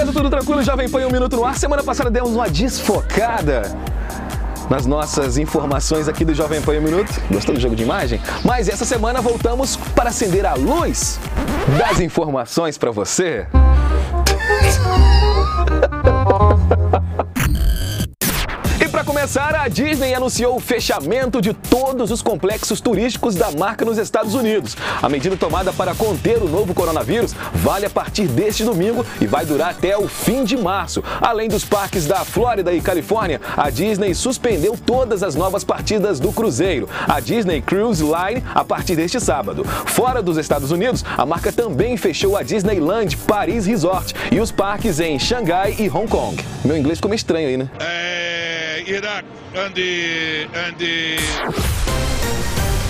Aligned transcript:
Beleza, 0.00 0.14
tudo 0.14 0.30
tranquilo? 0.30 0.62
Jovem 0.62 0.88
Pan 0.88 1.06
um 1.06 1.10
minuto 1.10 1.36
no 1.36 1.44
ar. 1.44 1.54
Semana 1.58 1.84
passada 1.84 2.10
demos 2.10 2.30
uma 2.30 2.48
desfocada 2.48 3.62
nas 4.70 4.86
nossas 4.86 5.36
informações 5.36 6.08
aqui 6.08 6.24
do 6.24 6.32
Jovem 6.32 6.62
Pan 6.62 6.72
um 6.78 6.80
minuto. 6.80 7.20
Gostou 7.30 7.54
do 7.54 7.60
jogo 7.60 7.76
de 7.76 7.82
imagem? 7.82 8.18
Mas 8.42 8.66
essa 8.66 8.86
semana 8.86 9.20
voltamos 9.20 9.76
para 9.94 10.08
acender 10.08 10.46
a 10.46 10.54
luz 10.54 11.20
das 11.78 12.00
informações 12.00 12.78
para 12.78 12.90
você. 12.90 13.46
Para 19.00 19.06
começar, 19.06 19.54
a 19.54 19.66
Disney 19.66 20.12
anunciou 20.12 20.56
o 20.56 20.60
fechamento 20.60 21.40
de 21.40 21.54
todos 21.54 22.10
os 22.10 22.20
complexos 22.20 22.82
turísticos 22.82 23.34
da 23.34 23.50
marca 23.50 23.82
nos 23.82 23.96
Estados 23.96 24.34
Unidos. 24.34 24.76
A 25.00 25.08
medida 25.08 25.38
tomada 25.38 25.72
para 25.72 25.94
conter 25.94 26.36
o 26.36 26.46
novo 26.46 26.74
coronavírus 26.74 27.34
vale 27.54 27.86
a 27.86 27.90
partir 27.90 28.26
deste 28.26 28.62
domingo 28.62 29.06
e 29.18 29.26
vai 29.26 29.46
durar 29.46 29.70
até 29.70 29.96
o 29.96 30.06
fim 30.06 30.44
de 30.44 30.54
março. 30.54 31.02
Além 31.18 31.48
dos 31.48 31.64
parques 31.64 32.06
da 32.06 32.26
Flórida 32.26 32.74
e 32.74 32.80
Califórnia, 32.82 33.40
a 33.56 33.70
Disney 33.70 34.12
suspendeu 34.12 34.76
todas 34.76 35.22
as 35.22 35.34
novas 35.34 35.64
partidas 35.64 36.20
do 36.20 36.30
cruzeiro, 36.30 36.86
a 37.08 37.20
Disney 37.20 37.62
Cruise 37.62 38.02
Line, 38.02 38.44
a 38.54 38.62
partir 38.64 38.96
deste 38.96 39.18
sábado. 39.18 39.64
Fora 39.64 40.20
dos 40.20 40.36
Estados 40.36 40.70
Unidos, 40.70 41.02
a 41.16 41.24
marca 41.24 41.50
também 41.50 41.96
fechou 41.96 42.36
a 42.36 42.42
Disneyland 42.42 43.16
Paris 43.16 43.64
Resort 43.64 44.14
e 44.30 44.40
os 44.40 44.52
parques 44.52 45.00
em 45.00 45.18
Xangai 45.18 45.74
e 45.78 45.88
Hong 45.88 46.06
Kong. 46.06 46.36
Meu 46.62 46.76
inglês 46.76 46.98
ficou 46.98 47.08
meio 47.08 47.16
estranho 47.16 47.48
aí, 47.48 47.56
né? 47.56 47.70
É... 47.80 47.99
Iraq 48.86 49.24
and 49.54 49.78
and. 50.54 51.70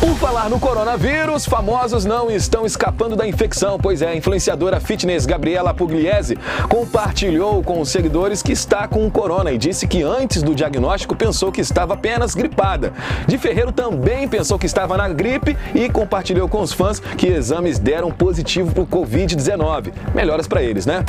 Por 0.00 0.16
falar 0.16 0.50
no 0.50 0.60
coronavírus, 0.60 1.46
famosos 1.46 2.04
não 2.04 2.30
estão 2.30 2.66
escapando 2.66 3.16
da 3.16 3.26
infecção, 3.26 3.78
pois 3.78 4.02
é, 4.02 4.08
a 4.08 4.14
influenciadora 4.14 4.78
fitness 4.78 5.24
Gabriela 5.24 5.72
Pugliese 5.72 6.38
compartilhou 6.68 7.62
com 7.62 7.80
os 7.80 7.88
seguidores 7.88 8.42
que 8.42 8.52
está 8.52 8.86
com 8.86 9.10
corona 9.10 9.50
e 9.50 9.58
disse 9.58 9.86
que 9.86 10.02
antes 10.02 10.42
do 10.42 10.54
diagnóstico 10.54 11.16
pensou 11.16 11.50
que 11.50 11.60
estava 11.60 11.94
apenas 11.94 12.34
gripada. 12.34 12.92
De 13.26 13.38
Ferreiro 13.38 13.72
também 13.72 14.28
pensou 14.28 14.58
que 14.58 14.66
estava 14.66 14.96
na 14.96 15.08
gripe 15.08 15.56
e 15.74 15.88
compartilhou 15.88 16.48
com 16.48 16.60
os 16.60 16.72
fãs 16.72 17.00
que 17.00 17.26
exames 17.26 17.78
deram 17.78 18.10
positivo 18.10 18.72
para 18.72 18.82
o 18.82 18.86
Covid-19. 18.86 19.92
Melhoras 20.14 20.46
para 20.46 20.62
eles, 20.62 20.84
né? 20.84 21.02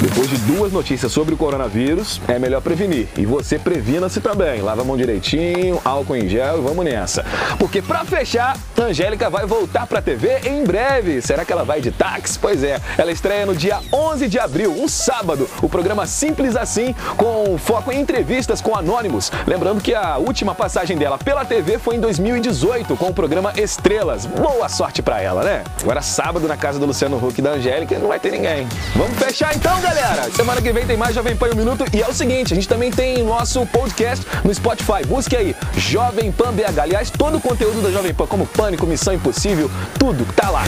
Depois 0.00 0.30
de 0.30 0.36
duas 0.38 0.72
notícias 0.72 1.12
sobre 1.12 1.34
o 1.34 1.36
coronavírus, 1.36 2.22
é 2.26 2.38
melhor 2.38 2.62
prevenir. 2.62 3.06
E 3.18 3.26
você 3.26 3.58
previna-se 3.58 4.18
também. 4.18 4.62
Lava 4.62 4.80
a 4.80 4.84
mão 4.84 4.96
direitinho, 4.96 5.78
álcool 5.84 6.16
em 6.16 6.26
gel 6.26 6.62
vamos 6.62 6.86
nessa. 6.86 7.22
Porque 7.58 7.82
para 7.82 8.02
fechar, 8.06 8.56
Angélica 8.78 9.28
vai 9.28 9.44
voltar 9.44 9.86
para 9.86 9.98
a 9.98 10.02
TV 10.02 10.40
em 10.46 10.64
breve. 10.64 11.20
Será 11.20 11.44
que 11.44 11.52
ela 11.52 11.64
vai 11.64 11.82
de 11.82 11.90
táxi? 11.90 12.38
Pois 12.38 12.64
é, 12.64 12.80
ela 12.96 13.12
estreia 13.12 13.44
no 13.44 13.54
dia 13.54 13.78
11 13.92 14.26
de 14.26 14.38
abril, 14.38 14.72
um 14.72 14.88
sábado, 14.88 15.46
o 15.60 15.68
programa 15.68 16.06
Simples 16.06 16.56
Assim, 16.56 16.94
com 17.18 17.58
foco 17.58 17.92
em 17.92 18.00
entrevistas 18.00 18.62
com 18.62 18.74
anônimos. 18.74 19.30
Lembrando 19.46 19.82
que 19.82 19.94
a 19.94 20.16
última 20.16 20.54
passagem 20.54 20.96
dela 20.96 21.18
pela 21.18 21.44
TV 21.44 21.78
foi 21.78 21.96
em 21.96 22.00
2018, 22.00 22.96
com 22.96 23.08
o 23.08 23.14
programa 23.14 23.52
Estrelas. 23.54 24.24
Boa 24.24 24.70
sorte 24.70 25.02
para 25.02 25.20
ela, 25.20 25.44
né? 25.44 25.62
Agora 25.82 26.00
sábado 26.00 26.48
na 26.48 26.56
casa 26.56 26.78
do 26.78 26.86
Luciano 26.86 27.18
Huck 27.18 27.38
e 27.38 27.42
da 27.42 27.50
Angélica 27.50 27.98
não 27.98 28.08
vai 28.08 28.18
ter 28.18 28.30
ninguém. 28.30 28.66
Vamos 28.96 29.18
fechar 29.18 29.54
então, 29.54 29.78
galera? 29.82 29.89
Galera. 29.94 30.30
Semana 30.30 30.62
que 30.62 30.72
vem 30.72 30.86
tem 30.86 30.96
mais 30.96 31.14
Jovem 31.14 31.36
Pan 31.36 31.50
um 31.52 31.56
Minuto. 31.56 31.84
E 31.92 32.02
é 32.02 32.08
o 32.08 32.12
seguinte, 32.12 32.52
a 32.52 32.56
gente 32.56 32.68
também 32.68 32.90
tem 32.90 33.22
nosso 33.22 33.64
podcast 33.66 34.24
no 34.44 34.54
Spotify. 34.54 35.04
Busque 35.06 35.36
aí, 35.36 35.56
Jovem 35.76 36.30
Pan 36.30 36.52
BH. 36.52 36.80
Aliás, 36.80 37.10
todo 37.10 37.38
o 37.38 37.40
conteúdo 37.40 37.82
da 37.82 37.90
Jovem 37.90 38.14
Pan, 38.14 38.26
como 38.26 38.46
Pânico, 38.46 38.86
Missão 38.86 39.12
Impossível, 39.12 39.70
tudo 39.98 40.24
tá 40.34 40.50
lá. 40.50 40.64